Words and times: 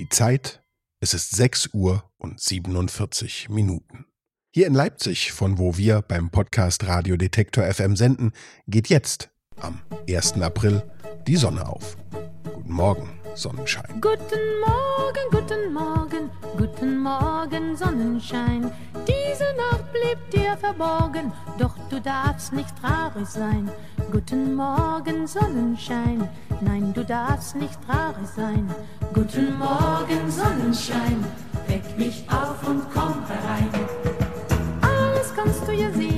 Die 0.00 0.08
Zeit, 0.08 0.62
es 1.00 1.12
ist 1.12 1.32
6 1.32 1.74
Uhr 1.74 2.10
und 2.16 2.40
47 2.40 3.50
Minuten. 3.50 4.06
Hier 4.50 4.66
in 4.66 4.72
Leipzig, 4.72 5.30
von 5.30 5.58
wo 5.58 5.76
wir 5.76 6.00
beim 6.00 6.30
Podcast 6.30 6.86
Radio 6.86 7.18
Detektor 7.18 7.70
FM 7.70 7.96
senden, 7.96 8.32
geht 8.66 8.88
jetzt 8.88 9.28
am 9.60 9.82
1. 10.08 10.40
April 10.40 10.82
die 11.26 11.36
Sonne 11.36 11.68
auf. 11.68 11.98
Guten 12.44 12.72
Morgen, 12.72 13.10
Sonnenschein. 13.34 14.00
Guten 14.00 14.40
Morgen, 14.66 15.30
guten 15.30 15.72
Morgen, 15.74 16.30
guten 16.56 16.98
Morgen, 17.02 17.76
Sonnenschein. 17.76 18.72
Diese 19.06 19.54
Nacht 19.54 19.79
blieb 19.92 20.30
dir 20.30 20.56
verborgen, 20.56 21.32
doch 21.58 21.74
du 21.88 22.00
darfst 22.00 22.52
nicht 22.52 22.74
traurig 22.80 23.26
sein. 23.26 23.70
Guten 24.10 24.54
Morgen, 24.54 25.26
Sonnenschein, 25.26 26.28
nein, 26.60 26.92
du 26.94 27.04
darfst 27.04 27.56
nicht 27.56 27.78
traurig 27.86 28.28
sein. 28.34 28.68
Guten 29.12 29.58
Morgen, 29.58 30.30
Sonnenschein, 30.30 31.24
weck 31.68 31.98
mich 31.98 32.24
auf 32.30 32.66
und 32.68 32.82
komm 32.92 33.14
herein. 33.26 33.68
Alles 34.80 35.32
kannst 35.34 35.66
du 35.66 35.72
ja 35.72 35.90
sehen. 35.92 36.09